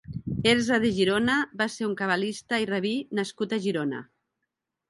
Ezra 0.51 0.79
de 0.85 0.89
Girona 0.99 1.35
va 1.59 1.67
ser 1.73 1.85
un 1.89 1.93
cabalista 2.01 2.61
i 2.65 2.67
rabí 2.73 2.97
nascut 3.21 3.55
a 3.55 3.61
Girona. 3.67 4.01